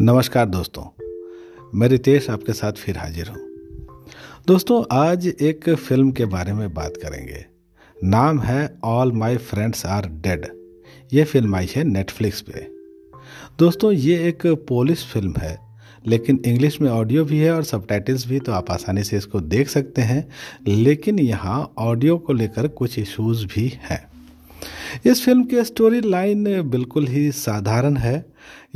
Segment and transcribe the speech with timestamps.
[0.00, 1.02] नमस्कार दोस्तों।
[1.74, 3.38] मैं रितेश आपके साथ फिर हाजिर हूँ।
[4.46, 7.46] दोस्तों, आज एक फ़िल्म के बारे में बात करेंगे।
[8.04, 10.46] नाम है All My Friends Are Dead
[11.12, 12.68] ये फ़िल्म आई है नेटफ्लिक्स पे।
[13.58, 15.58] दोस्तों, ये एक पोलिस फ़िल्म है,
[16.06, 17.86] लेकिन इंग्लिश में ऑडियो भी है और सब
[18.28, 20.28] भी तो आप आसानी से इसको देख सकते हैं।
[20.68, 24.07] लेकिन यहाँ ऑडियो को लेकर कुछ इश्यूज़ भी हैं।
[25.06, 28.24] इस फ़िल्म की स्टोरी लाइन बिल्कुल ही साधारण है।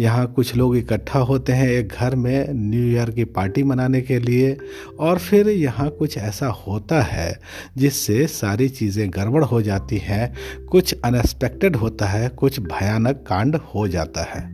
[0.01, 4.19] यहाँ कुछ लोग इकट्ठा होते हैं एक घर में न्यू ईयर की पार्टी मनाने के
[4.19, 4.57] लिए
[5.01, 7.41] और फिर यहाँ कुछ ऐसा होता है
[7.79, 10.35] जिससे सारी चीज़ें गड़बड़ हो जाती हैं,
[10.67, 14.51] कुछ अनएक्सपेक्टेड होता है, कुछ भयानक कांड हो जाता है।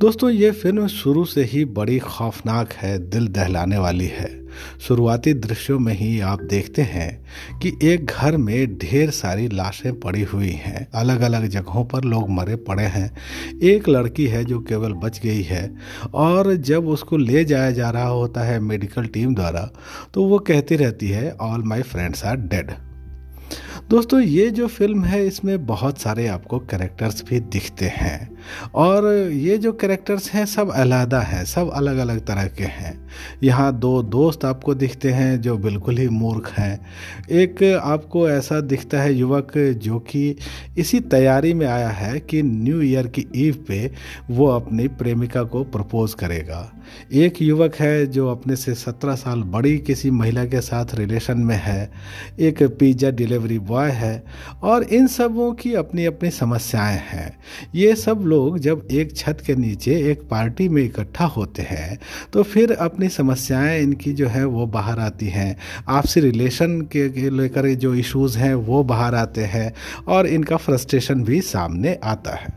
[0.00, 4.47] दोस्तों, ये फ़िल्म शुरू से ही बड़ी खौफनाक है, दिल दहलाने वाली है।
[4.80, 10.22] शुरुआती दृश्यों में ही आप देखते हैं कि एक घर में ढेर सारी लाशें पड़ी
[10.22, 13.10] हुई हैं। अलग अलग जगहों पर लोग मरे पड़े हैं।
[13.62, 15.76] एक लड़की है जो केवल बच गई है
[16.14, 19.70] और जब उसको ले जाया जा रहा होता है मेडिकल टीम द्वारा
[20.14, 22.72] तो वो कहती रहती है All My Friends Are Dead
[23.80, 28.38] दोस्तों, ये जो फ़िल्म है, इसमें बहुत सारे आपको कैरेक्टर्स भी दिखते हैं।
[28.74, 32.98] और ये जो कैरेक्टर्स हैं, सब अलहदा हैं, सब अलग अलग तरह के हैं।
[33.42, 36.78] यहाँ दो दोस्त आपको दिखते हैं जो बिल्कुल ही मूर्ख हैं।
[37.32, 40.36] एक आपको ऐसा दिखता है, युवक जो कि
[40.78, 43.90] इसी तैयारी में आया है कि न्यू ईयर की ईव पे
[44.30, 46.70] वो अपनी प्रेमिका को प्रपोज करेगा।
[47.12, 51.56] एक युवक है जो अपने से सत्रह साल बड़ी किसी महिला के साथ रिलेशन में
[51.56, 51.90] है।
[52.40, 54.22] एक पिज़्ज़ा डिलीवरी बॉय है
[54.62, 57.36] और इन सबों की अपनी अपनी समस्याएँ हैं।
[57.74, 61.98] ये सब लोग जब एक छत के नीचे एक पार्टी में इकट्ठा होते हैं
[62.32, 65.56] तो फिर अपनी समस्याएँ इनकी जो है वो बाहर आती हैं।
[65.88, 69.72] आपसी रिलेशन के लेकर जो इश्यूज़ हैं वो बाहर आते हैं
[70.08, 72.56] और इनका फ्रस्ट्रेशन भी सामने आता है।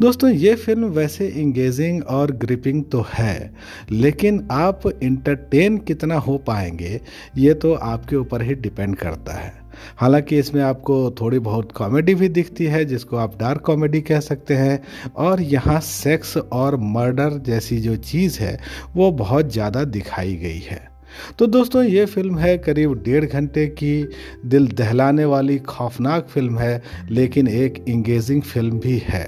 [0.00, 3.54] दोस्तों, ये फ़िल्म वैसे इंगेजिंग और ग्रिपिंग तो है,
[3.90, 7.00] लेकिन आप इंटरटेन कितना हो पाएँगे,
[7.36, 9.63] ये तो आपके ऊपर ही डिपेंड करता है।
[9.96, 14.54] हालाँकि इसमें आपको थोड़ी बहुत कॉमेडी भी दिखती है, जिसको आप डार्क कॉमेडी कह सकते
[14.54, 14.82] हैं।
[15.16, 18.58] और यहाँ सेक्स और मर्डर जैसी जो चीज़ है,
[18.96, 20.93] वो बहुत ज़्यादा दिखाई गई है।
[21.38, 24.08] तो दोस्तों, ये फ़िल्म है करीब डेढ़ घंटे की।
[24.46, 29.26] दिल दहलाने वाली खौफनाक फ़िल्म है, लेकिन एक इंगेजिंग फ़िल्म भी है।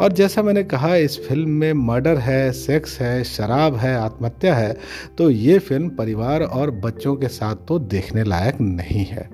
[0.00, 4.76] और जैसा मैंने कहा, इस फ़िल्म में मर्डर है सेक्स है, शराब है, आत्महत्या है
[5.18, 9.28] तो ये फ़िल्म परिवार और बच्चों के साथ तो देखने लायक नहीं है।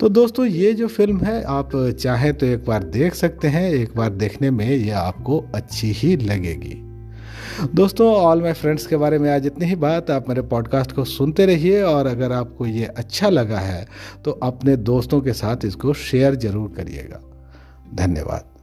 [0.00, 3.94] तो दोस्तों, ये जो फ़िल्म है, आप चाहें तो एक बार देख सकते हैं, एक
[3.96, 6.80] बार देखने में ये आपको अच्छी ही लगेगी।
[7.54, 11.04] दोस्तों ऑल माई फ्रेंड्स के बारे में आज इतनी ही बात। आप मेरे पॉडकास्ट को
[11.04, 13.86] सुनते रहिए और अगर आपको ये अच्छा लगा है
[14.24, 17.20] तो अपने दोस्तों के साथ इसको शेयर ज़रूर करिएगा।
[17.94, 18.53] धन्यवाद।